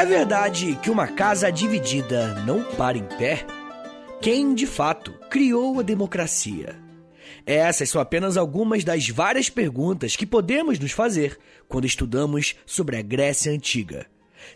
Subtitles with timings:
[0.00, 3.44] É verdade que uma casa dividida não para em pé?
[4.18, 6.74] Quem, de fato, criou a democracia?
[7.44, 11.38] Essas são apenas algumas das várias perguntas que podemos nos fazer
[11.68, 14.06] quando estudamos sobre a Grécia Antiga.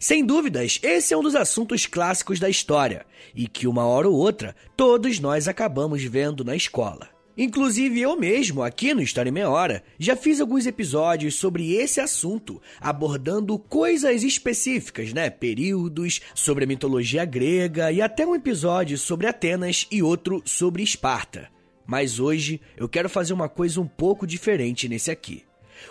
[0.00, 4.14] Sem dúvidas, esse é um dos assuntos clássicos da história e que, uma hora ou
[4.14, 7.13] outra, todos nós acabamos vendo na escola.
[7.36, 12.00] Inclusive eu mesmo, aqui no História em Meia Hora, já fiz alguns episódios sobre esse
[12.00, 15.28] assunto, abordando coisas específicas, né?
[15.30, 21.48] Períodos, sobre a mitologia grega e até um episódio sobre Atenas e outro sobre Esparta.
[21.84, 25.42] Mas hoje eu quero fazer uma coisa um pouco diferente nesse aqui.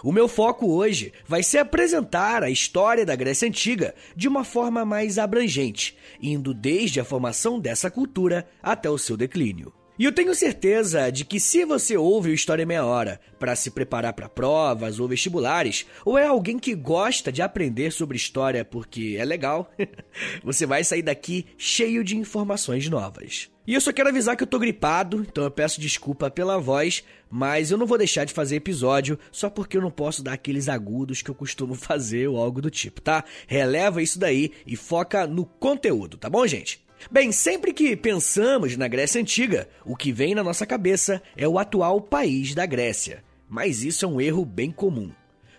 [0.02, 4.86] O meu foco hoje vai ser apresentar a história da Grécia Antiga de uma forma
[4.86, 9.74] mais abrangente, indo desde a formação dessa cultura até o seu declínio.
[9.98, 13.70] E eu tenho certeza de que se você ouve o História Meia Hora para se
[13.70, 19.18] preparar para provas ou vestibulares, ou é alguém que gosta de aprender sobre história porque
[19.20, 19.72] é legal,
[20.44, 23.52] você vai sair daqui cheio de informações novas.
[23.68, 27.04] E eu só quero avisar que eu tô gripado, então eu peço desculpa pela voz,
[27.30, 30.68] mas eu não vou deixar de fazer episódio só porque eu não posso dar aqueles
[30.68, 33.24] agudos que eu costumo fazer ou algo do tipo, tá?
[33.46, 36.82] Releva isso daí e foca no conteúdo, tá bom, gente?
[37.12, 41.60] Bem, sempre que pensamos na Grécia Antiga, o que vem na nossa cabeça é o
[41.60, 43.24] atual país da Grécia.
[43.48, 45.12] Mas isso é um erro bem comum.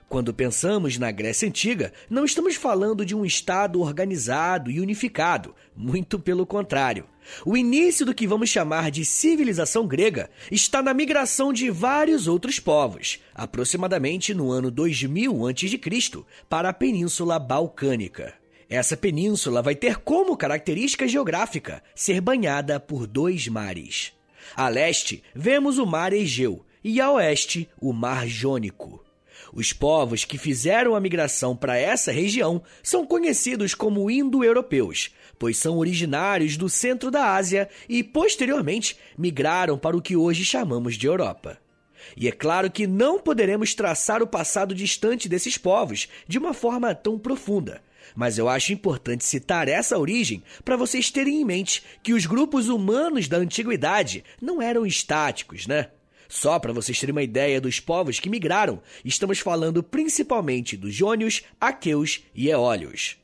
[0.09, 6.19] Quando pensamos na Grécia Antiga, não estamos falando de um Estado organizado e unificado, muito
[6.19, 7.07] pelo contrário.
[7.45, 12.61] O início do que vamos chamar de civilização grega está na migração de vários outros
[12.61, 18.44] povos, aproximadamente no ano 2000 a.C., para a Península Balcânica.
[18.75, 24.13] Essa península vai ter como característica geográfica ser banhada por dois mares.
[24.57, 29.01] A leste, vemos o Mar Egeu e a oeste, o Mar Jônico.
[29.53, 35.79] Os povos que fizeram a migração para essa região são conhecidos como indo-europeus, pois são
[35.79, 41.59] originários do centro da Ásia e, posteriormente, migraram para o que hoje chamamos de Europa.
[42.17, 46.93] E é claro que não poderemos traçar o passado distante desses povos de uma forma
[46.93, 47.81] tão profunda
[48.15, 52.69] mas eu acho importante citar essa origem para vocês terem em mente que os grupos
[52.69, 55.89] humanos da antiguidade não eram estáticos, né?
[56.29, 61.43] Só para vocês terem uma ideia dos povos que migraram, estamos falando principalmente dos jônios,
[61.61, 63.17] aqueus e eólios.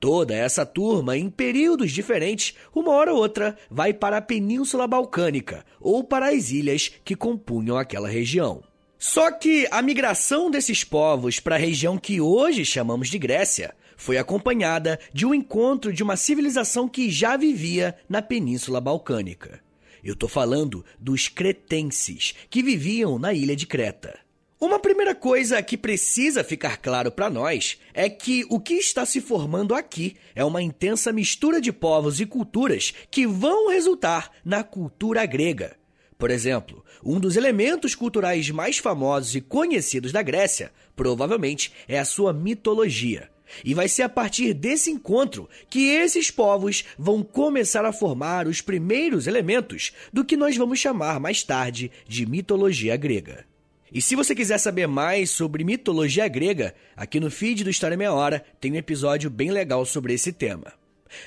[0.00, 5.64] Toda essa turma, em períodos diferentes, uma hora ou outra, vai para a Península Balcânica
[5.80, 8.62] ou para as ilhas que compunham aquela região.
[8.96, 14.16] Só que a migração desses povos para a região que hoje chamamos de Grécia foi
[14.16, 19.60] acompanhada de um encontro de uma civilização que já vivia na Península Balcânica.
[20.02, 24.16] Eu estou falando dos cretenses, que viviam na ilha de Creta.
[24.60, 29.20] Uma primeira coisa que precisa ficar claro para nós é que o que está se
[29.20, 35.26] formando aqui é uma intensa mistura de povos e culturas que vão resultar na cultura
[35.26, 35.76] grega.
[36.16, 42.04] Por exemplo, um dos elementos culturais mais famosos e conhecidos da Grécia provavelmente é a
[42.04, 43.28] sua mitologia.
[43.64, 48.60] E vai ser a partir desse encontro que esses povos vão começar a formar os
[48.60, 53.44] primeiros elementos do que nós vamos chamar mais tarde de mitologia grega.
[53.92, 58.12] E se você quiser saber mais sobre mitologia grega, aqui no feed do História Meia
[58.12, 60.74] Hora tem um episódio bem legal sobre esse tema.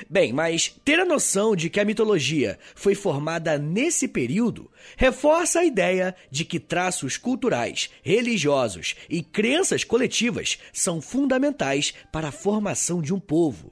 [0.09, 5.65] Bem, mas ter a noção de que a mitologia foi formada nesse período reforça a
[5.65, 13.13] ideia de que traços culturais, religiosos e crenças coletivas são fundamentais para a formação de
[13.13, 13.71] um povo.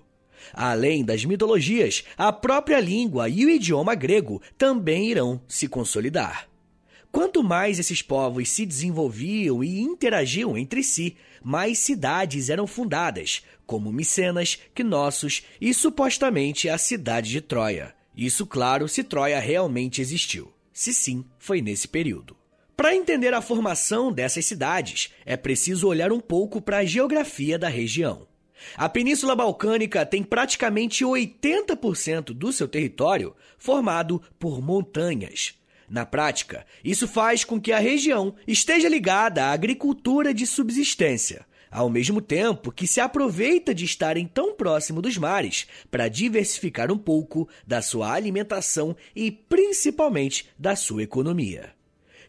[0.54, 6.48] Além das mitologias, a própria língua e o idioma grego também irão se consolidar.
[7.12, 13.92] Quanto mais esses povos se desenvolviam e interagiam entre si, mais cidades eram fundadas, como
[13.92, 17.94] Micenas, Knossos e supostamente a cidade de Troia.
[18.16, 20.52] Isso, claro, se Troia realmente existiu.
[20.74, 22.36] Se sim, foi nesse período.
[22.76, 27.68] Para entender a formação dessas cidades, é preciso olhar um pouco para a geografia da
[27.68, 28.26] região.
[28.78, 35.59] A Península Balcânica tem praticamente 80% do seu território formado por montanhas,
[35.90, 41.90] na prática, isso faz com que a região esteja ligada à agricultura de subsistência, ao
[41.90, 47.48] mesmo tempo que se aproveita de estarem tão próximo dos mares para diversificar um pouco
[47.66, 51.74] da sua alimentação e principalmente da sua economia.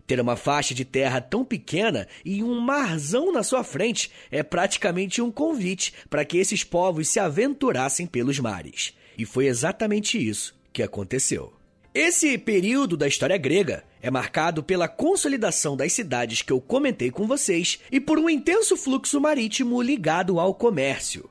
[0.06, 5.22] Ter uma faixa de terra tão pequena e um marzão na sua frente é praticamente
[5.22, 8.92] um convite para que esses povos se aventurassem pelos mares.
[9.16, 11.59] E foi exatamente isso que aconteceu.
[11.92, 17.26] Esse período da história grega é marcado pela consolidação das cidades que eu comentei com
[17.26, 21.28] vocês e por um intenso fluxo marítimo ligado ao comércio.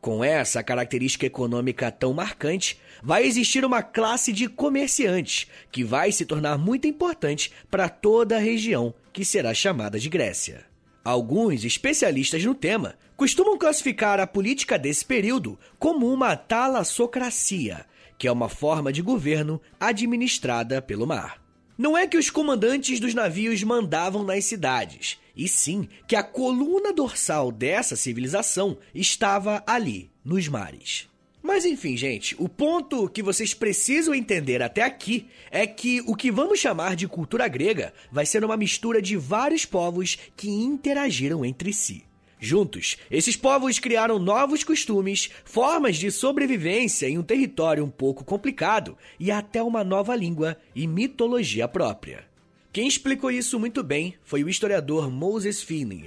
[0.00, 6.26] Com essa característica econômica tão marcante, vai existir uma classe de comerciantes que vai se
[6.26, 10.64] tornar muito importante para toda a região que será chamada de Grécia.
[11.04, 17.86] Alguns especialistas no tema costumam classificar a política desse período como uma talassocracia,
[18.20, 21.42] que é uma forma de governo administrada pelo mar.
[21.78, 26.92] Não é que os comandantes dos navios mandavam nas cidades, e sim que a coluna
[26.92, 31.08] dorsal dessa civilização estava ali, nos mares.
[31.42, 36.30] Mas enfim, gente, o ponto que vocês precisam entender até aqui é que o que
[36.30, 41.72] vamos chamar de cultura grega vai ser uma mistura de vários povos que interagiram entre
[41.72, 42.04] si.
[42.40, 48.96] Juntos, esses povos criaram novos costumes, formas de sobrevivência em um território um pouco complicado
[49.18, 52.24] e até uma nova língua e mitologia própria.
[52.72, 56.06] Quem explicou isso muito bem foi o historiador Moses Finney,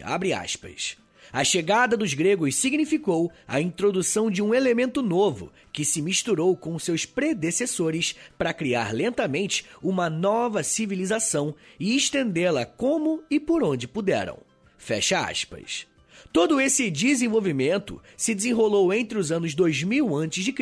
[1.31, 6.77] A chegada dos gregos significou a introdução de um elemento novo que se misturou com
[6.80, 14.39] seus predecessores para criar lentamente uma nova civilização e estendê-la como e por onde puderam.
[14.77, 15.88] Fecha aspas.
[16.31, 20.53] Todo esse desenvolvimento se desenrolou entre os anos 2000 a.C.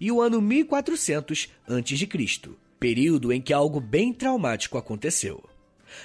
[0.00, 2.06] e o ano 1400 a.C
[2.78, 5.42] período em que algo bem traumático aconteceu.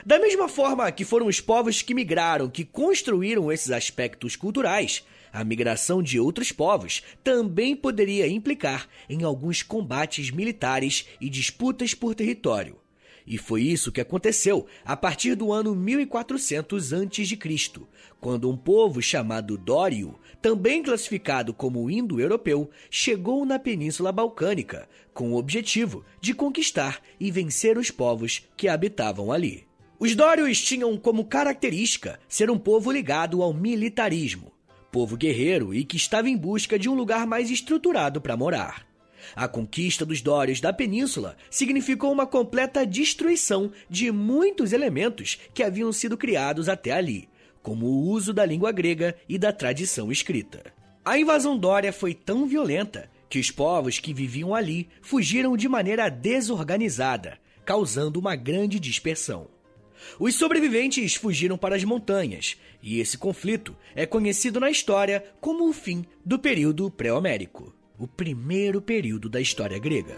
[0.05, 5.03] Da mesma forma que foram os povos que migraram que construíram esses aspectos culturais,
[5.33, 12.15] a migração de outros povos também poderia implicar em alguns combates militares e disputas por
[12.15, 12.77] território.
[13.25, 17.81] E foi isso que aconteceu a partir do ano 1400 a.C.,
[18.19, 25.37] quando um povo chamado Dório, também classificado como indo-europeu, chegou na Península Balcânica com o
[25.37, 29.65] objetivo de conquistar e vencer os povos que habitavam ali.
[29.99, 34.51] Os Dórios tinham como característica ser um povo ligado ao militarismo,
[34.91, 38.90] povo guerreiro e que estava em busca de um lugar mais estruturado para morar.
[39.35, 45.91] A conquista dos Dórios da península significou uma completa destruição de muitos elementos que haviam
[45.91, 47.29] sido criados até ali,
[47.61, 50.73] como o uso da língua grega e da tradição escrita.
[51.03, 56.09] A invasão dória foi tão violenta que os povos que viviam ali fugiram de maneira
[56.09, 59.47] desorganizada, causando uma grande dispersão.
[60.19, 65.73] Os sobreviventes fugiram para as montanhas, e esse conflito é conhecido na história como o
[65.73, 70.17] fim do período pré-homérico, o primeiro período da história grega.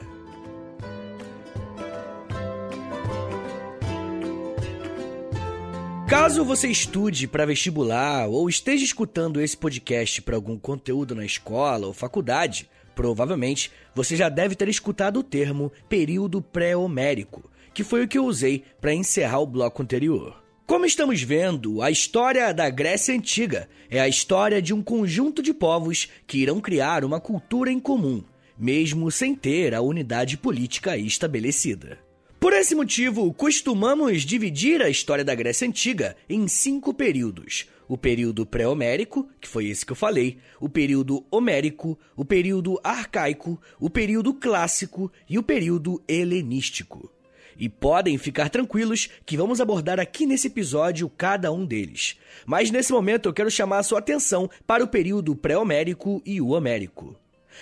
[6.07, 11.88] Caso você estude para vestibular ou esteja escutando esse podcast para algum conteúdo na escola
[11.88, 18.07] ou faculdade, provavelmente você já deve ter escutado o termo período pré-homérico, que foi o
[18.07, 20.43] que eu usei para encerrar o bloco anterior.
[20.65, 25.54] Como estamos vendo, a história da Grécia Antiga é a história de um conjunto de
[25.54, 28.24] povos que irão criar uma cultura em comum,
[28.57, 32.00] mesmo sem ter a unidade política estabelecida.
[32.39, 38.45] Por esse motivo, costumamos dividir a história da Grécia Antiga em cinco períodos: o período
[38.45, 44.33] pré-homérico, que foi esse que eu falei, o período homérico, o período arcaico, o período
[44.33, 47.11] clássico e o período helenístico.
[47.57, 52.18] E podem ficar tranquilos que vamos abordar aqui nesse episódio cada um deles.
[52.45, 56.50] Mas nesse momento eu quero chamar a sua atenção para o período pré-homérico e o
[56.50, 57.16] homérico.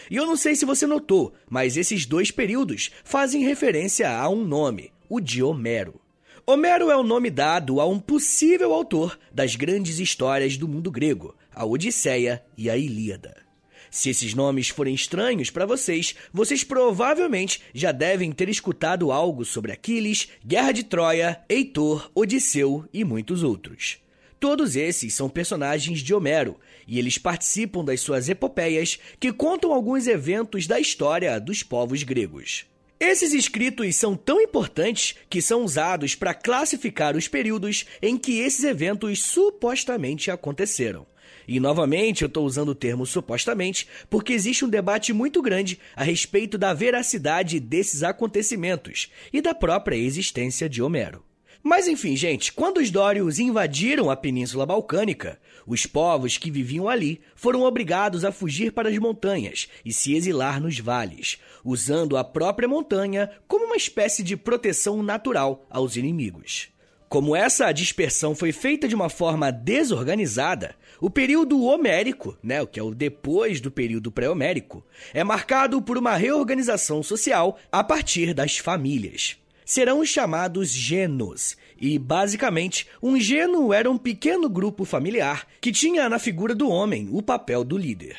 [0.10, 4.44] E eu não sei se você notou, mas esses dois períodos fazem referência a um
[4.44, 6.00] nome, o de Homero.
[6.46, 11.36] Homero é o nome dado a um possível autor das grandes histórias do mundo grego,
[11.54, 13.51] a Odisseia e a Ilíada.
[13.92, 19.74] Se esses nomes forem estranhos para vocês, vocês provavelmente já devem ter escutado algo sobre
[19.74, 23.98] Aquiles, Guerra de Troia, Heitor, Odisseu e muitos outros.
[24.40, 26.58] Todos esses são personagens de Homero
[26.88, 32.66] e eles participam das suas epopeias que contam alguns eventos da história dos povos gregos.
[32.98, 38.64] Esses escritos são tão importantes que são usados para classificar os períodos em que esses
[38.64, 41.11] eventos supostamente aconteceram.
[41.48, 46.04] E novamente eu estou usando o termo supostamente porque existe um debate muito grande a
[46.04, 51.24] respeito da veracidade desses acontecimentos e da própria existência de Homero.
[51.64, 57.22] Mas enfim, gente, quando os dórios invadiram a Península Balcânica, os povos que viviam ali
[57.36, 62.68] foram obrigados a fugir para as montanhas e se exilar nos vales, usando a própria
[62.68, 66.71] montanha como uma espécie de proteção natural aos inimigos.
[67.12, 72.80] Como essa dispersão foi feita de uma forma desorganizada, o período homérico, né, o que
[72.80, 74.82] é o depois do período pré-homérico,
[75.14, 81.58] é marcado por uma reorganização social a partir das famílias serão chamados genos.
[81.80, 87.10] E, basicamente, um geno era um pequeno grupo familiar que tinha na figura do homem
[87.12, 88.18] o papel do líder.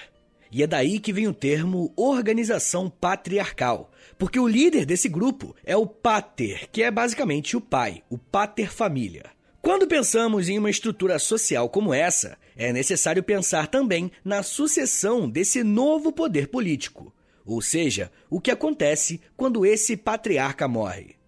[0.50, 5.76] E é daí que vem o termo organização patriarcal, porque o líder desse grupo é
[5.76, 9.25] o pater, que é basicamente o pai, o pater família.
[9.61, 15.62] Quando pensamos em uma estrutura social como essa, é necessário pensar também na sucessão desse
[15.62, 17.14] novo poder político,
[17.45, 21.22] ou seja, o que acontece quando esse patriarca morre.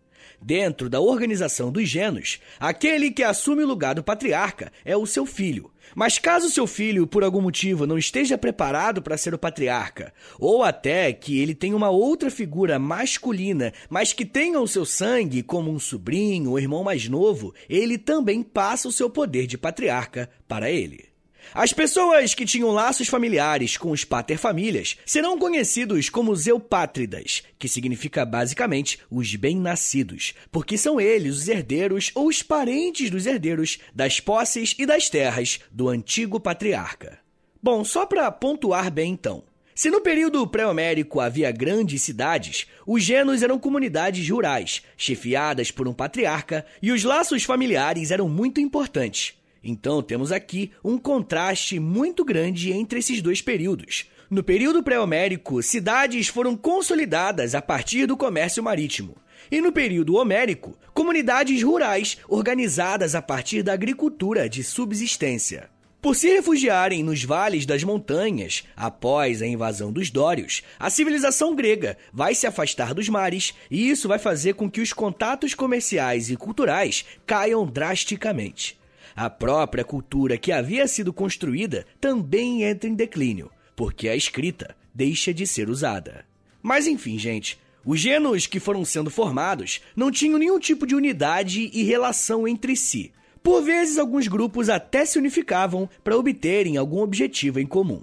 [0.46, 5.24] Dentro da organização dos genos, aquele que assume o lugar do patriarca é o seu
[5.24, 5.70] filho.
[5.94, 10.62] Mas caso seu filho, por algum motivo, não esteja preparado para ser o patriarca, ou
[10.62, 15.70] até que ele tenha uma outra figura masculina, mas que tenha o seu sangue como
[15.70, 20.70] um sobrinho ou irmão mais novo, ele também passa o seu poder de patriarca para
[20.70, 21.13] ele.
[21.52, 28.24] As pessoas que tinham laços familiares com os paterfamílias serão conhecidos como zeupátridas, que significa
[28.24, 34.74] basicamente os bem-nascidos, porque são eles os herdeiros ou os parentes dos herdeiros das posses
[34.78, 37.18] e das terras do antigo patriarca.
[37.62, 39.42] Bom, só para pontuar bem então.
[39.74, 45.92] Se no período pré-homérico havia grandes cidades, os genos eram comunidades rurais, chefiadas por um
[45.92, 49.34] patriarca, e os laços familiares eram muito importantes.
[49.64, 54.06] Então temos aqui um contraste muito grande entre esses dois períodos.
[54.30, 59.16] No período pré-homérico, cidades foram consolidadas a partir do comércio marítimo.
[59.50, 65.70] E no período homérico, comunidades rurais organizadas a partir da agricultura de subsistência.
[66.04, 71.96] Por se refugiarem nos vales das montanhas após a invasão dos dórios, a civilização grega
[72.12, 76.36] vai se afastar dos mares e isso vai fazer com que os contatos comerciais e
[76.36, 78.78] culturais caiam drasticamente.
[79.16, 85.32] A própria cultura que havia sido construída também entra em declínio, porque a escrita deixa
[85.32, 86.24] de ser usada.
[86.60, 91.70] Mas enfim, gente, os genos que foram sendo formados não tinham nenhum tipo de unidade
[91.72, 93.12] e relação entre si.
[93.42, 98.02] Por vezes, alguns grupos até se unificavam para obterem algum objetivo em comum.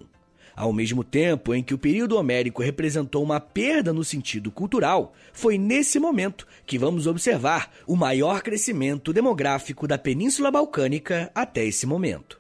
[0.62, 5.58] Ao mesmo tempo em que o período homérico representou uma perda no sentido cultural, foi
[5.58, 12.40] nesse momento que vamos observar o maior crescimento demográfico da Península Balcânica até esse momento.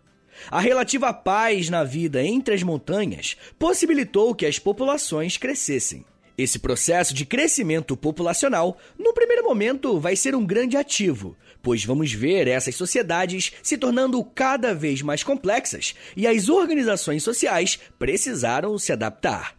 [0.51, 6.05] A relativa paz na vida entre as montanhas possibilitou que as populações crescessem.
[6.37, 12.11] Esse processo de crescimento populacional, no primeiro momento, vai ser um grande ativo, pois vamos
[12.11, 18.91] ver essas sociedades se tornando cada vez mais complexas e as organizações sociais precisaram se
[18.91, 19.55] adaptar.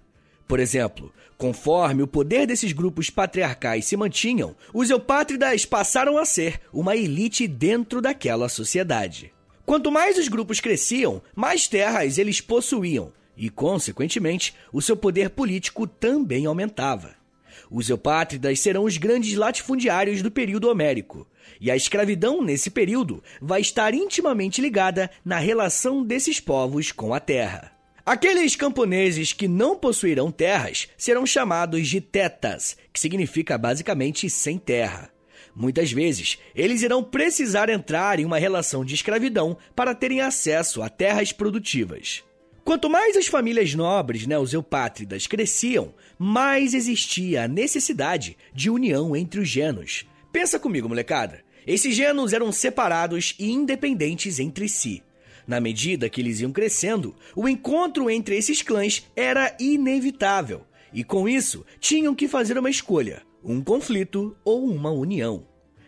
[0.46, 6.60] Por exemplo, conforme o poder desses grupos patriarcais se mantinham, os eupátridas passaram a ser
[6.72, 9.32] uma elite dentro daquela sociedade.
[9.64, 15.86] Quanto mais os grupos cresciam, mais terras eles possuíam, e, consequentemente, o seu poder político
[15.86, 17.21] também aumentava.
[17.70, 21.26] Os eupátridas serão os grandes latifundiários do período homérico,
[21.60, 27.20] e a escravidão nesse período vai estar intimamente ligada na relação desses povos com a
[27.20, 27.72] terra.
[28.04, 35.08] Aqueles camponeses que não possuirão terras serão chamados de tetas, que significa basicamente sem terra.
[35.54, 40.88] Muitas vezes, eles irão precisar entrar em uma relação de escravidão para terem acesso a
[40.88, 42.24] terras produtivas.
[42.64, 49.16] Quanto mais as famílias nobres, né, os eupátridas, cresciam, mais existia a necessidade de união
[49.16, 50.06] entre os genos.
[50.30, 51.42] Pensa comigo, molecada.
[51.66, 55.02] Esses genos eram separados e independentes entre si.
[55.46, 61.28] Na medida que eles iam crescendo, o encontro entre esses clãs era inevitável, e com
[61.28, 65.46] isso tinham que fazer uma escolha: um conflito ou uma união.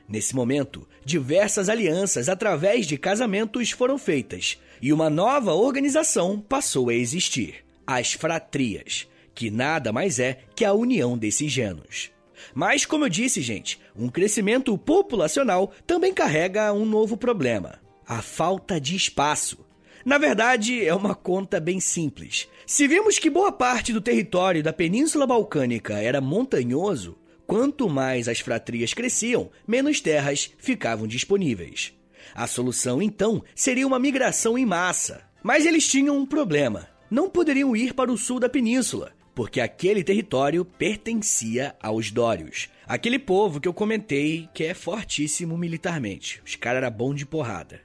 [0.09, 6.95] Nesse momento, diversas alianças através de casamentos foram feitas e uma nova organização passou a
[6.95, 12.11] existir: as fratrias, que nada mais é que a união desses genos.
[12.55, 18.81] Mas, como eu disse, gente, um crescimento populacional também carrega um novo problema: a falta
[18.81, 19.65] de espaço.
[20.05, 22.47] Na verdade, é uma conta bem simples.
[22.67, 27.17] Se vimos que boa parte do território da Península Balcânica era montanhoso,
[27.47, 31.95] quanto mais as fratrias cresciam, menos terras ficavam disponíveis.
[32.35, 35.23] A solução, então, seria uma migração em massa.
[35.43, 36.89] Mas eles tinham um problema.
[37.11, 42.69] Não poderiam ir para o sul da península, porque aquele território pertencia aos Dórios.
[42.87, 46.43] Aquele povo que eu comentei que é fortíssimo militarmente.
[46.45, 47.81] Os caras eram bons de porrada.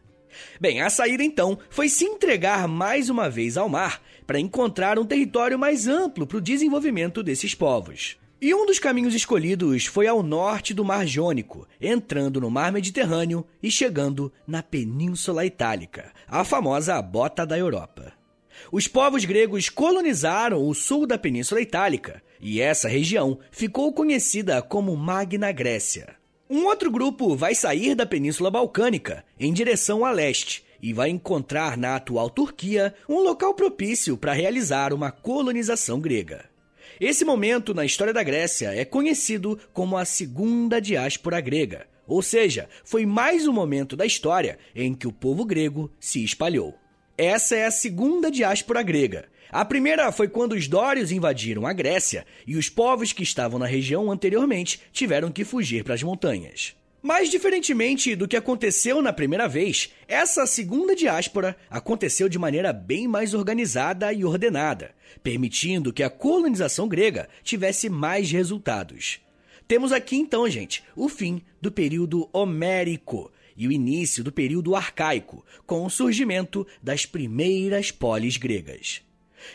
[0.60, 5.06] Bem, a saída então foi se entregar mais uma vez ao mar para encontrar um
[5.06, 8.18] território mais amplo para o desenvolvimento desses povos.
[8.42, 13.46] E um dos caminhos escolhidos foi ao norte do Mar Jônico, entrando no Mar Mediterrâneo
[13.62, 18.14] e chegando na Península Itálica, a famosa bota da Europa.
[18.72, 24.96] Os povos gregos colonizaram o sul da Península Itálica e essa região ficou conhecida como
[24.96, 26.16] Magna Grécia.
[26.50, 31.76] Um outro grupo vai sair da Península Balcânica em direção a leste e vai encontrar
[31.76, 36.46] na atual Turquia um local propício para realizar uma colonização grega.
[37.00, 42.68] Esse momento na história da Grécia é conhecido como a Segunda Diáspora Grega, ou seja,
[42.84, 46.76] foi mais um momento da história em que o povo grego se espalhou.
[47.18, 49.26] Essa é a segunda diáspora grega.
[49.50, 53.66] A primeira foi quando os dórios invadiram a Grécia e os povos que estavam na
[53.66, 56.79] região anteriormente tiveram que fugir para as montanhas.
[57.02, 63.08] Mas, diferentemente do que aconteceu na primeira vez, essa segunda diáspora aconteceu de maneira bem
[63.08, 69.22] mais organizada e ordenada, permitindo que a colonização grega tivesse mais resultados.
[69.66, 75.46] Temos aqui então, gente, o fim do período homérico e o início do período arcaico,
[75.66, 79.02] com o surgimento das primeiras polis gregas.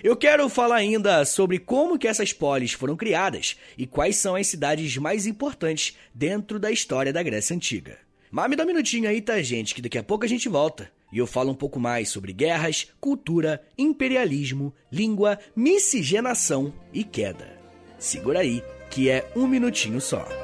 [0.02, 4.46] Eu quero falar ainda sobre como que essas polis foram criadas e quais são as
[4.46, 7.98] cidades mais importantes dentro da história da Grécia Antiga.
[8.30, 10.90] Mas me dá um minutinho aí, tá, gente, que daqui a pouco a gente volta
[11.12, 17.56] e eu falo um pouco mais sobre guerras, cultura, imperialismo, língua, miscigenação e queda.
[17.96, 20.43] Segura aí, que é um minutinho só.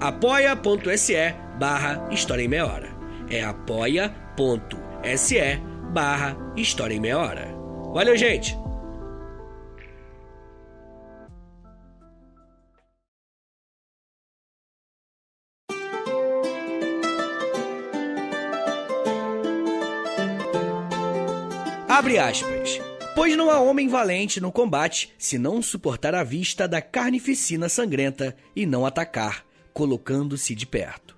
[0.00, 2.88] apoia.se barra História em Meia Hora.
[3.28, 5.38] É apoia.se
[5.92, 7.48] barra História em Meia Hora.
[7.92, 8.56] Valeu, gente!
[21.88, 22.80] Abre aspas.
[23.14, 28.36] Pois não há homem valente no combate se não suportar a vista da carnificina sangrenta
[28.56, 29.43] e não atacar,
[29.74, 31.14] colocando-se de perto.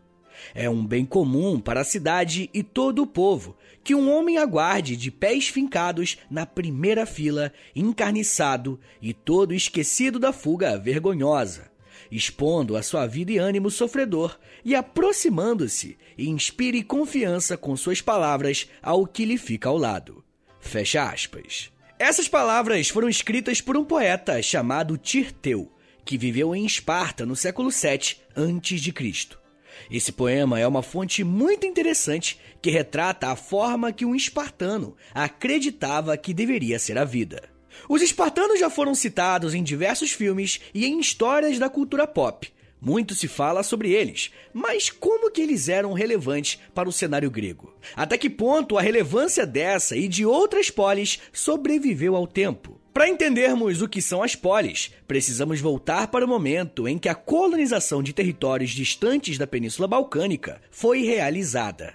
[0.54, 4.96] É um bem comum para a cidade e todo o povo que um homem aguarde
[4.96, 11.70] de pés fincados na primeira fila, encarniçado e todo esquecido da fuga vergonhosa,
[12.10, 19.06] expondo a sua vida e ânimo sofredor e aproximando-se, inspire confiança com suas palavras ao
[19.06, 20.24] que lhe fica ao lado.
[20.58, 21.70] Fecha aspas.
[21.98, 25.72] Essas palavras foram escritas por um poeta chamado Tirteu,
[26.06, 29.36] que viveu em Esparta no século 7 a.C.
[29.90, 36.16] Esse poema é uma fonte muito interessante que retrata a forma que um espartano acreditava
[36.16, 37.42] que deveria ser a vida.
[37.88, 42.50] Os espartanos já foram citados em diversos filmes e em histórias da cultura pop.
[42.80, 47.74] Muito se fala sobre eles, mas como que eles eram relevantes para o cenário grego?
[47.96, 52.75] Até que ponto a relevância dessa e de outras polis sobreviveu ao tempo?
[52.96, 57.14] Para entendermos o que são as polis, precisamos voltar para o momento em que a
[57.14, 61.92] colonização de territórios distantes da Península Balcânica foi realizada.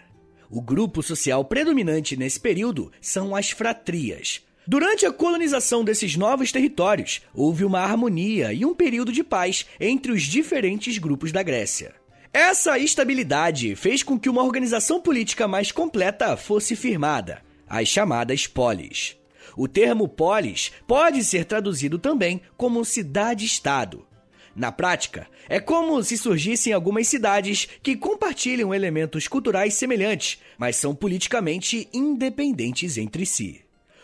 [0.48, 4.44] O grupo social predominante nesse período são as fratrias.
[4.68, 10.12] Durante a colonização desses novos territórios, houve uma harmonia e um período de paz entre
[10.12, 11.96] os diferentes grupos da Grécia.
[12.32, 19.20] Essa estabilidade fez com que uma organização política mais completa fosse firmada, as chamadas polis.
[19.56, 24.06] O termo polis pode ser traduzido também como cidade-estado.
[24.56, 30.94] Na prática, é como se surgissem algumas cidades que compartilham elementos culturais semelhantes, mas são
[30.94, 33.62] politicamente independentes entre si.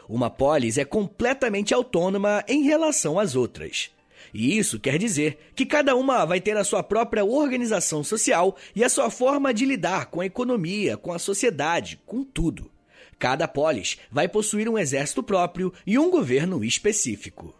[0.07, 3.91] Uma polis é completamente autônoma em relação às outras.
[4.33, 8.83] E isso quer dizer que cada uma vai ter a sua própria organização social e
[8.83, 12.71] a sua forma de lidar com a economia, com a sociedade, com tudo.
[13.19, 17.55] Cada polis vai possuir um exército próprio e um governo específico.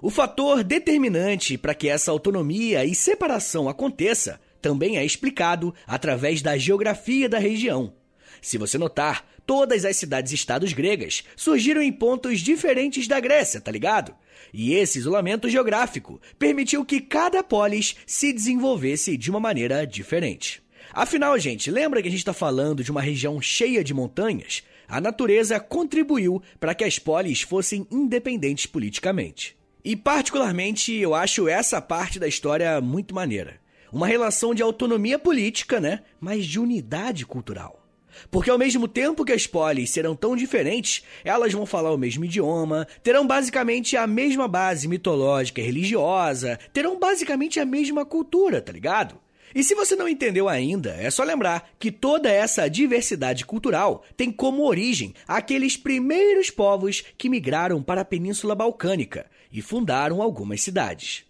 [0.00, 6.56] O fator determinante para que essa autonomia e separação aconteça também é explicado através da
[6.56, 7.94] geografia da região.
[8.40, 14.14] Se você notar, todas as cidades-estados gregas surgiram em pontos diferentes da Grécia, tá ligado?
[14.52, 20.62] E esse isolamento geográfico permitiu que cada polis se desenvolvesse de uma maneira diferente.
[20.96, 24.62] Afinal, gente, lembra que a gente está falando de uma região cheia de montanhas?
[24.88, 29.54] A natureza contribuiu para que as polis fossem independentes politicamente.
[29.84, 33.60] E, particularmente, eu acho essa parte da história muito maneira.
[33.92, 36.00] Uma relação de autonomia política, né?
[36.18, 37.86] Mas de unidade cultural.
[38.30, 42.24] Porque ao mesmo tempo que as polis serão tão diferentes, elas vão falar o mesmo
[42.24, 48.72] idioma, terão basicamente a mesma base mitológica e religiosa, terão basicamente a mesma cultura, tá
[48.72, 49.25] ligado?
[49.56, 54.30] E se você não entendeu ainda, é só lembrar que toda essa diversidade cultural tem
[54.30, 61.24] como origem aqueles primeiros povos que migraram para a Península Balcânica e fundaram algumas cidades.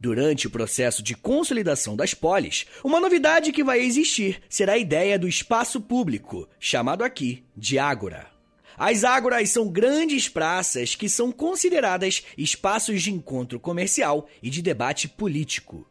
[0.00, 5.16] Durante o processo de consolidação das polis, uma novidade que vai existir será a ideia
[5.16, 8.26] do espaço público, chamado aqui de ágora.
[8.76, 15.06] As ágoras são grandes praças que são consideradas espaços de encontro comercial e de debate
[15.06, 15.87] político.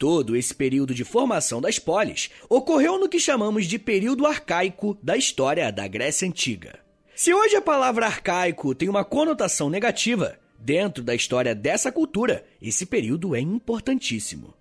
[0.00, 5.16] Todo esse período de formação das polis ocorreu no que chamamos de período arcaico da
[5.16, 6.80] história da Grécia Antiga.
[7.14, 12.84] Se hoje a palavra arcaico tem uma conotação negativa, Dentro da história dessa cultura, esse
[12.84, 14.52] período é importantíssimo.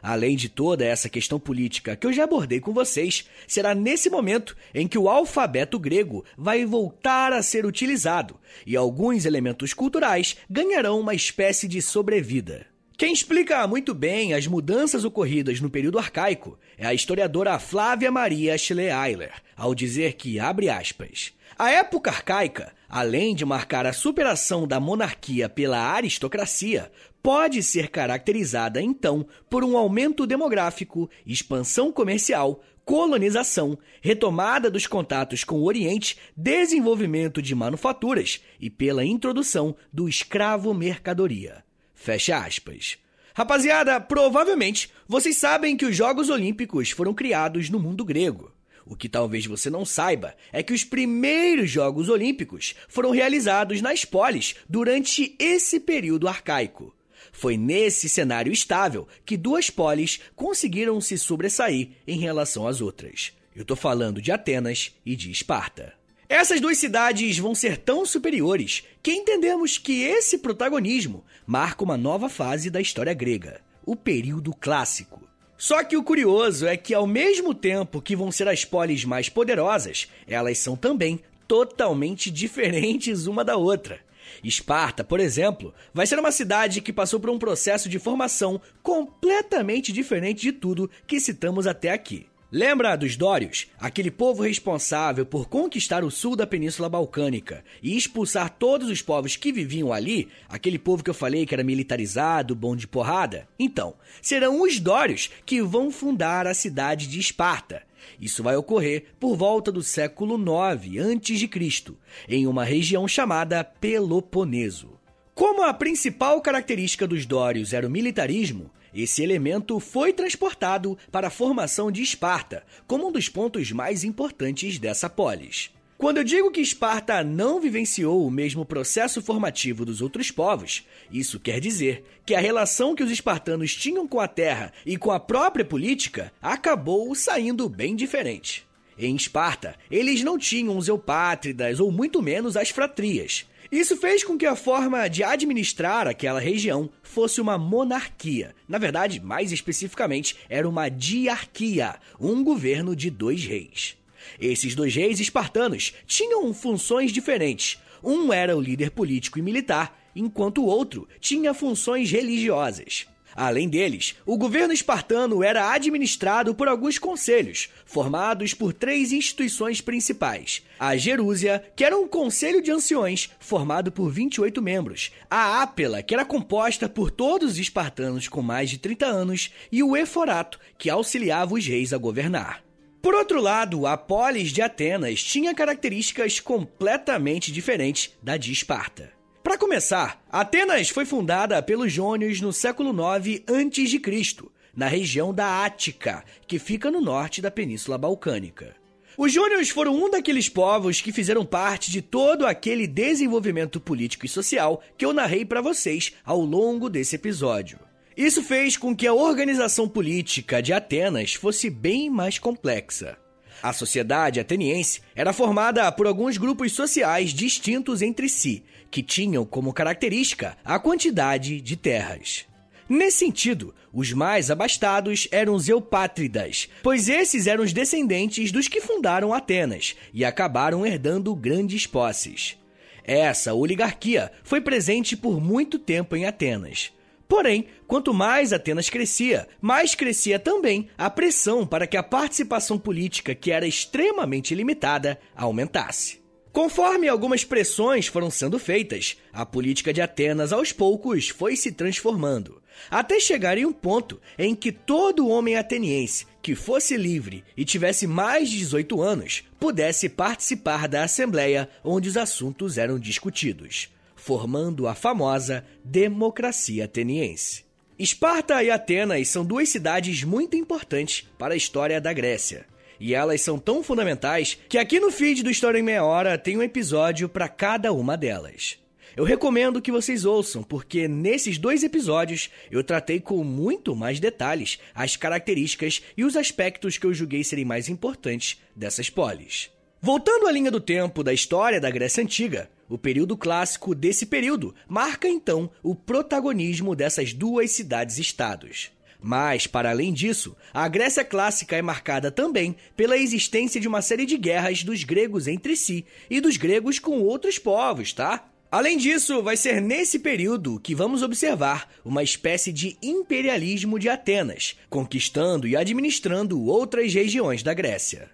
[0.00, 4.56] Além de toda essa questão política que eu já abordei com vocês, será nesse momento
[4.72, 11.00] em que o alfabeto grego vai voltar a ser utilizado e alguns elementos culturais ganharão
[11.00, 12.66] uma espécie de sobrevida.
[12.98, 18.58] Quem explica muito bem as mudanças ocorridas no período arcaico é a historiadora Flávia Maria
[18.58, 24.80] Schleeiler, ao dizer que, abre aspas, a época arcaica, além de marcar a superação da
[24.80, 26.90] monarquia pela aristocracia,
[27.22, 35.60] pode ser caracterizada então por um aumento demográfico, expansão comercial, colonização, retomada dos contatos com
[35.60, 41.67] o Oriente, desenvolvimento de manufaturas e pela introdução do escravo mercadoria.
[41.98, 42.96] Fecha aspas.
[43.34, 48.52] Rapaziada, provavelmente vocês sabem que os Jogos Olímpicos foram criados no mundo grego.
[48.86, 54.04] O que talvez você não saiba é que os primeiros Jogos Olímpicos foram realizados nas
[54.04, 56.94] polis durante esse período arcaico.
[57.32, 63.32] Foi nesse cenário estável que duas polis conseguiram se sobressair em relação às outras.
[63.56, 65.97] Eu estou falando de Atenas e de Esparta.
[66.28, 72.28] Essas duas cidades vão ser tão superiores que entendemos que esse protagonismo marca uma nova
[72.28, 75.26] fase da história grega, o período clássico.
[75.56, 79.30] Só que o curioso é que, ao mesmo tempo que vão ser as polis mais
[79.30, 83.98] poderosas, elas são também totalmente diferentes uma da outra.
[84.44, 89.90] Esparta, por exemplo, vai ser uma cidade que passou por um processo de formação completamente
[89.90, 92.26] diferente de tudo que citamos até aqui.
[92.50, 93.66] Lembra dos Dórios?
[93.78, 99.36] Aquele povo responsável por conquistar o sul da Península Balcânica e expulsar todos os povos
[99.36, 103.46] que viviam ali, aquele povo que eu falei que era militarizado, bom de porrada?
[103.58, 107.82] Então, serão os Dórios que vão fundar a cidade de Esparta.
[108.18, 111.94] Isso vai ocorrer por volta do século 9 a.C.,
[112.26, 114.98] em uma região chamada Peloponeso.
[115.34, 121.30] Como a principal característica dos Dórios era o militarismo, esse elemento foi transportado para a
[121.30, 125.70] formação de Esparta, como um dos pontos mais importantes dessa polis.
[125.98, 131.40] Quando eu digo que Esparta não vivenciou o mesmo processo formativo dos outros povos, isso
[131.40, 135.18] quer dizer que a relação que os espartanos tinham com a terra e com a
[135.18, 138.64] própria política acabou saindo bem diferente.
[138.96, 143.44] Em Esparta, eles não tinham os eupátridas ou muito menos as fratrias.
[143.70, 148.54] Isso fez com que a forma de administrar aquela região fosse uma monarquia.
[148.66, 153.94] Na verdade, mais especificamente, era uma diarquia, um governo de dois reis.
[154.40, 157.78] Esses dois reis espartanos tinham funções diferentes.
[158.02, 163.06] Um era o líder político e militar, enquanto o outro tinha funções religiosas.
[163.40, 170.60] Além deles, o governo espartano era administrado por alguns conselhos, formados por três instituições principais:
[170.76, 176.14] a Gerúsia, que era um conselho de anciões, formado por 28 membros, a Ápela, que
[176.14, 180.90] era composta por todos os espartanos com mais de 30 anos, e o Eforato, que
[180.90, 182.64] auxiliava os reis a governar.
[183.00, 189.17] Por outro lado, a polis de Atenas tinha características completamente diferentes da de Esparta.
[189.42, 196.24] Para começar, Atenas foi fundada pelos jônios no século 9 a.C., na região da Ática,
[196.46, 198.76] que fica no norte da Península Balcânica.
[199.16, 204.28] Os jônios foram um daqueles povos que fizeram parte de todo aquele desenvolvimento político e
[204.28, 207.80] social que eu narrei para vocês ao longo desse episódio.
[208.16, 213.16] Isso fez com que a organização política de Atenas fosse bem mais complexa.
[213.60, 219.72] A sociedade ateniense era formada por alguns grupos sociais distintos entre si, que tinham como
[219.72, 222.46] característica a quantidade de terras.
[222.88, 228.80] Nesse sentido, os mais abastados eram os eupátridas, pois esses eram os descendentes dos que
[228.80, 232.56] fundaram Atenas e acabaram herdando grandes posses.
[233.04, 236.92] Essa oligarquia foi presente por muito tempo em Atenas.
[237.28, 243.34] Porém, quanto mais Atenas crescia, mais crescia também a pressão para que a participação política,
[243.34, 246.17] que era extremamente limitada, aumentasse.
[246.58, 252.60] Conforme algumas pressões foram sendo feitas, a política de Atenas aos poucos foi se transformando,
[252.90, 258.08] até chegar em um ponto em que todo homem ateniense que fosse livre e tivesse
[258.08, 264.96] mais de 18 anos pudesse participar da assembleia onde os assuntos eram discutidos formando a
[264.96, 267.64] famosa democracia ateniense.
[267.96, 272.66] Esparta e Atenas são duas cidades muito importantes para a história da Grécia.
[273.00, 276.56] E elas são tão fundamentais que aqui no feed do História em Meia Hora tem
[276.56, 278.78] um episódio para cada uma delas.
[279.16, 284.78] Eu recomendo que vocês ouçam, porque nesses dois episódios eu tratei com muito mais detalhes
[284.94, 289.70] as características e os aspectos que eu julguei serem mais importantes dessas polis.
[290.00, 294.72] Voltando à linha do tempo da história da Grécia Antiga, o período clássico desse período
[294.88, 298.92] marca então o protagonismo dessas duas cidades-estados.
[299.20, 304.24] Mas, para além disso, a Grécia clássica é marcada também pela existência de uma série
[304.24, 308.48] de guerras dos gregos entre si e dos gregos com outros povos, tá?
[308.70, 314.76] Além disso, vai ser nesse período que vamos observar uma espécie de imperialismo de Atenas,
[314.90, 318.30] conquistando e administrando outras regiões da Grécia.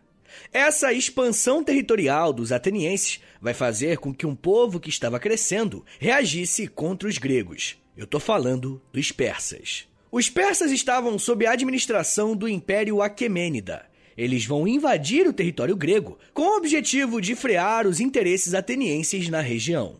[0.52, 6.66] Essa expansão territorial dos atenienses vai fazer com que um povo que estava crescendo reagisse
[6.66, 7.76] contra os gregos.
[7.96, 9.86] Eu estou falando dos persas.
[10.16, 13.84] Os persas estavam sob a administração do Império Aquemênida.
[14.16, 19.40] Eles vão invadir o território grego com o objetivo de frear os interesses atenienses na
[19.40, 19.96] região.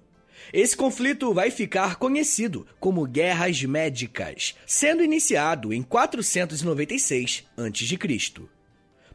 [0.52, 8.42] Esse conflito vai ficar conhecido como Guerras Médicas, sendo iniciado em 496 a.C.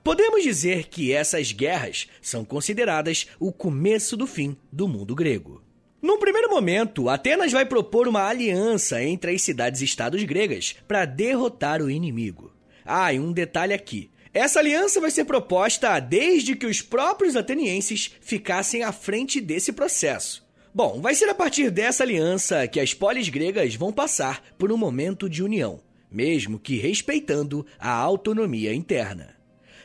[0.03, 5.63] Podemos dizer que essas guerras são consideradas o começo do fim do mundo grego.
[6.01, 11.89] Num primeiro momento, Atenas vai propor uma aliança entre as cidades-estados gregas para derrotar o
[11.89, 12.53] inimigo.
[12.85, 14.09] Ah, e um detalhe aqui.
[14.33, 20.47] Essa aliança vai ser proposta desde que os próprios atenienses ficassem à frente desse processo.
[20.73, 24.77] Bom, vai ser a partir dessa aliança que as polis gregas vão passar por um
[24.77, 29.38] momento de união, mesmo que respeitando a autonomia interna.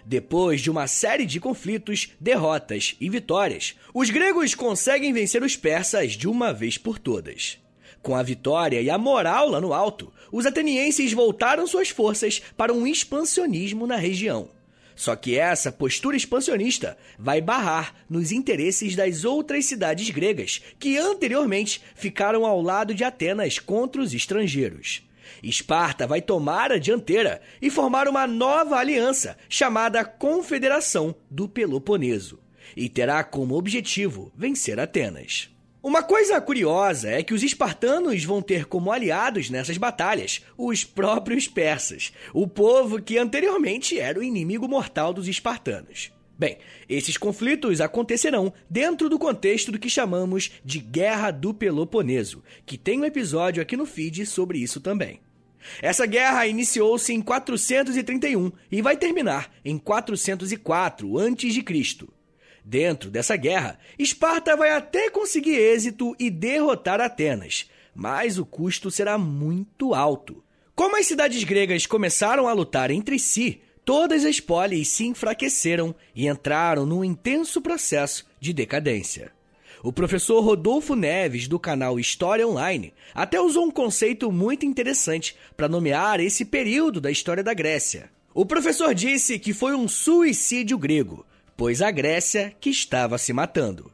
[0.04, 6.12] Depois de uma série de conflitos, derrotas e vitórias, os gregos conseguem vencer os persas
[6.12, 7.58] de uma vez por todas.
[8.02, 12.72] Com a vitória e a moral lá no alto, os atenienses voltaram suas forças para
[12.72, 14.50] um expansionismo na região.
[14.94, 21.80] Só que essa postura expansionista vai barrar nos interesses das outras cidades gregas que anteriormente
[21.94, 25.02] ficaram ao lado de Atenas contra os estrangeiros.
[25.42, 32.40] Esparta vai tomar a dianteira e formar uma nova aliança chamada Confederação do Peloponeso,
[32.76, 35.50] e terá como objetivo vencer Atenas.
[35.82, 41.46] Uma coisa curiosa é que os espartanos vão ter como aliados nessas batalhas os próprios
[41.46, 46.10] persas, o povo que anteriormente era o inimigo mortal dos espartanos.
[46.38, 46.56] Bem,
[46.88, 53.00] esses conflitos acontecerão dentro do contexto do que chamamos de Guerra do Peloponeso, que tem
[53.00, 55.20] um episódio aqui no feed sobre isso também.
[55.80, 62.06] Essa guerra iniciou-se em 431 e vai terminar em 404 a.C.
[62.64, 69.18] Dentro dessa guerra, Esparta vai até conseguir êxito e derrotar Atenas, mas o custo será
[69.18, 70.42] muito alto.
[70.74, 76.26] Como as cidades gregas começaram a lutar entre si, todas as polis se enfraqueceram e
[76.26, 79.30] entraram num intenso processo de decadência.
[79.84, 85.68] O professor Rodolfo Neves, do canal História Online, até usou um conceito muito interessante para
[85.68, 88.08] nomear esse período da história da Grécia.
[88.32, 93.92] O professor disse que foi um suicídio grego, pois a Grécia que estava se matando.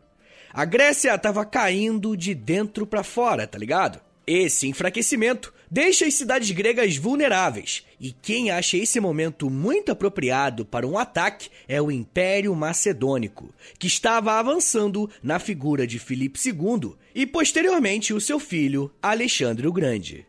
[0.52, 4.00] A Grécia estava caindo de dentro para fora, tá ligado?
[4.24, 10.86] Esse enfraquecimento deixa as cidades gregas vulneráveis, e quem acha esse momento muito apropriado para
[10.86, 17.26] um ataque é o Império Macedônico, que estava avançando na figura de Filipe II e
[17.26, 20.26] posteriormente o seu filho Alexandre o Grande.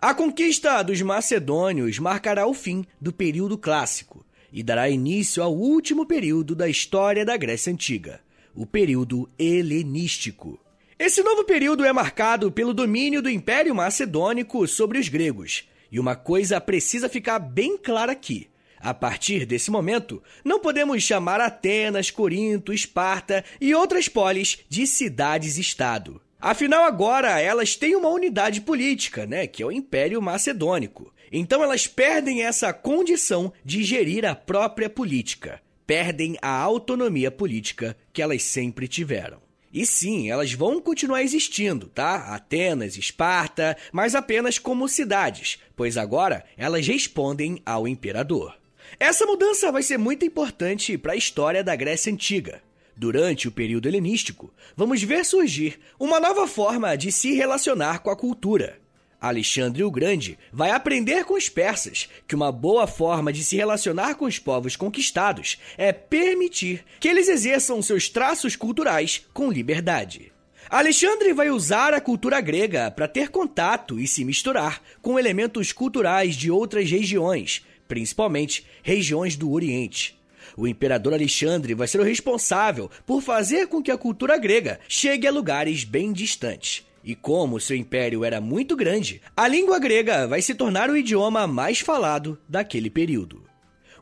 [0.00, 6.06] A conquista dos macedônios marcará o fim do período clássico e dará início ao último
[6.06, 8.20] período da história da Grécia Antiga,
[8.54, 10.58] o período helenístico.
[10.98, 15.68] Esse novo período é marcado pelo domínio do Império Macedônico sobre os gregos.
[15.92, 18.48] E uma coisa precisa ficar bem clara aqui.
[18.80, 26.20] A partir desse momento, não podemos chamar Atenas, Corinto, Esparta e outras polis de cidades-estado.
[26.40, 31.14] Afinal, agora elas têm uma unidade política, né, que é o Império Macedônico.
[31.30, 38.20] Então elas perdem essa condição de gerir a própria política, perdem a autonomia política que
[38.20, 39.47] elas sempre tiveram.
[39.72, 42.34] E sim, elas vão continuar existindo, tá?
[42.34, 48.56] Atenas, Esparta, mas apenas como cidades, pois agora elas respondem ao imperador.
[48.98, 52.62] Essa mudança vai ser muito importante para a história da Grécia Antiga.
[52.96, 58.16] Durante o período helenístico, vamos ver surgir uma nova forma de se relacionar com a
[58.16, 58.80] cultura.
[59.20, 64.14] Alexandre o Grande vai aprender com os persas que uma boa forma de se relacionar
[64.14, 70.32] com os povos conquistados é permitir que eles exerçam seus traços culturais com liberdade.
[70.70, 76.36] Alexandre vai usar a cultura grega para ter contato e se misturar com elementos culturais
[76.36, 80.16] de outras regiões, principalmente regiões do Oriente.
[80.56, 85.26] O imperador Alexandre vai ser o responsável por fazer com que a cultura grega chegue
[85.26, 86.87] a lugares bem distantes.
[87.08, 91.46] E como seu império era muito grande, a língua grega vai se tornar o idioma
[91.46, 93.44] mais falado daquele período.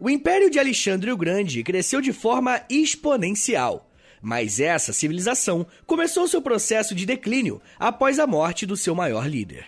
[0.01, 3.89] O império de Alexandre o Grande cresceu de forma exponencial,
[4.21, 9.67] mas essa civilização começou seu processo de declínio após a morte do seu maior líder.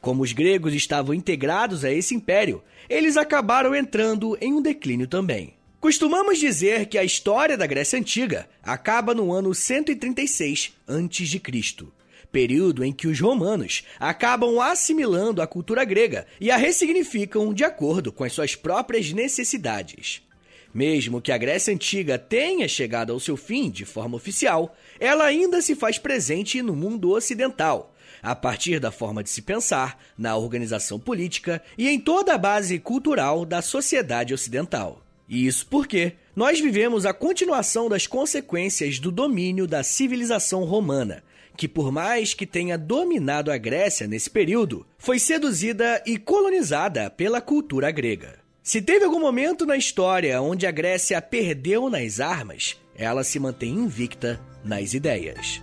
[0.00, 5.54] Como os gregos estavam integrados a esse império, eles acabaram entrando em um declínio também.
[5.80, 11.97] Costumamos dizer que a história da Grécia Antiga acaba no ano 136 a.C
[12.30, 18.12] período em que os romanos acabam assimilando a cultura grega e a ressignificam de acordo
[18.12, 20.22] com as suas próprias necessidades.
[20.72, 25.62] Mesmo que a Grécia Antiga tenha chegado ao seu fim de forma oficial, ela ainda
[25.62, 30.98] se faz presente no mundo ocidental, a partir da forma de se pensar, na organização
[30.98, 35.02] política e em toda a base cultural da sociedade ocidental.
[35.28, 41.22] Isso porque nós vivemos a continuação das consequências do domínio da civilização romana,
[41.58, 47.40] que por mais que tenha dominado a Grécia nesse período, foi seduzida e colonizada pela
[47.40, 48.38] cultura grega.
[48.62, 53.70] Se teve algum momento na história onde a Grécia perdeu nas armas, ela se mantém
[53.70, 55.60] invicta nas ideias.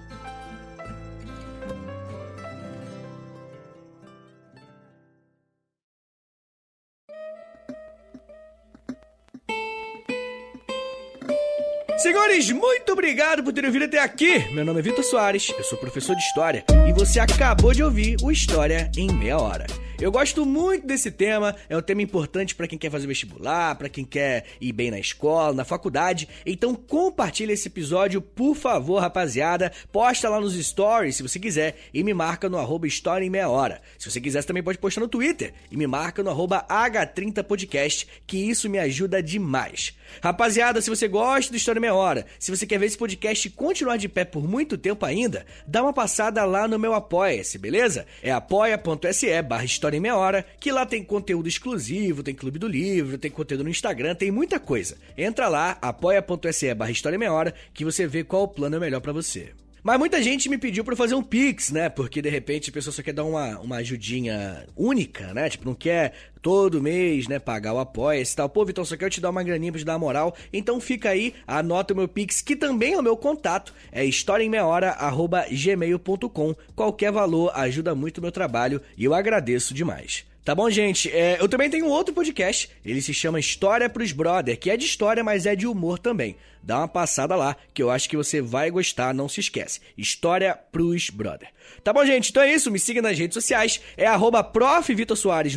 [12.06, 14.38] Senhores, muito obrigado por terem vindo até aqui.
[14.54, 18.18] Meu nome é Vitor Soares, eu sou professor de História e você acabou de ouvir
[18.22, 19.66] o História em Meia Hora.
[20.00, 23.88] Eu gosto muito desse tema, é um tema importante para quem quer fazer vestibular, para
[23.88, 26.28] quem quer ir bem na escola, na faculdade.
[26.46, 29.72] Então compartilha esse episódio, por favor, rapaziada.
[29.94, 33.48] Posta lá nos stories se você quiser e me marca no arroba História em Meia
[33.48, 33.82] Hora.
[33.98, 38.06] Se você quiser, você também pode postar no Twitter e me marca no arroba H30podcast,
[38.28, 39.96] que isso me ajuda demais.
[40.22, 43.50] Rapaziada, se você gosta do História em Meia Hora, se você quer ver esse podcast
[43.52, 48.06] continuar de pé por muito tempo ainda, dá uma passada lá no meu Apoia-se, beleza?
[48.22, 52.68] É apoia.se barra História em Meia Hora, que lá tem conteúdo exclusivo, tem Clube do
[52.68, 54.98] Livro, tem conteúdo no Instagram, tem muita coisa.
[55.18, 59.02] Entra lá, apoia.se barra História em Meia Hora, que você vê qual plano é melhor
[59.02, 59.54] para você.
[59.86, 61.90] Mas muita gente me pediu para fazer um Pix, né?
[61.90, 65.48] Porque de repente a pessoa só quer dar uma, uma ajudinha única, né?
[65.48, 68.50] Tipo, não quer todo mês, né, pagar o apoia e tal.
[68.50, 70.36] Pô, Vitor, só quero te dar uma graninha pra te dar moral.
[70.52, 73.76] Então fica aí, anota o meu Pix, que também é o meu contato.
[73.92, 76.56] É historiaemmeiahora.gmail.com.
[76.76, 80.26] Qualquer valor ajuda muito o meu trabalho e eu agradeço demais.
[80.46, 81.10] Tá bom, gente?
[81.12, 82.70] É, eu também tenho um outro podcast.
[82.86, 86.36] Ele se chama História pros Brother, que é de história, mas é de humor também.
[86.62, 89.80] Dá uma passada lá, que eu acho que você vai gostar, não se esquece.
[89.98, 91.50] História pros Brother.
[91.84, 92.30] Tá bom, gente?
[92.30, 92.70] Então é isso.
[92.70, 93.82] Me siga nas redes sociais.
[93.98, 94.44] É arroba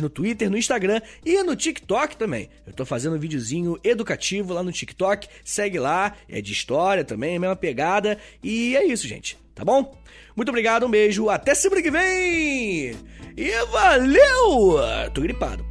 [0.01, 2.49] no Twitter, no Instagram e no TikTok também.
[2.65, 5.27] Eu tô fazendo um videozinho educativo lá no TikTok.
[5.45, 6.15] Segue lá.
[6.27, 8.17] É de história também, mesma pegada.
[8.43, 9.37] E é isso, gente.
[9.53, 9.95] Tá bom?
[10.35, 11.29] Muito obrigado, um beijo.
[11.29, 13.18] Até semana que vem!
[13.41, 14.81] E valeu!
[15.13, 15.63] Tô gripado.